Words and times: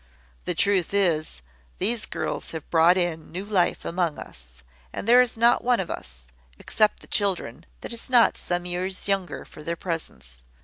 The 0.45 0.55
truth 0.55 0.95
is, 0.95 1.43
these 1.77 2.07
girls 2.07 2.53
have 2.53 2.67
brought 2.71 2.97
in 2.97 3.19
a 3.21 3.23
new 3.23 3.45
life 3.45 3.85
among 3.85 4.17
us, 4.17 4.63
and 4.91 5.07
there 5.07 5.21
is 5.21 5.37
not 5.37 5.63
one 5.63 5.79
of 5.79 5.91
us, 5.91 6.25
except 6.57 7.01
the 7.01 7.07
children, 7.07 7.67
that 7.81 7.93
is 7.93 8.09
not 8.09 8.35
some 8.35 8.65
years 8.65 9.07
younger 9.07 9.45
for 9.45 9.61
their 9.63 9.75
presence. 9.75 10.41